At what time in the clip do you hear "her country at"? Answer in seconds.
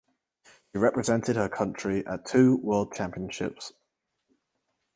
1.35-2.25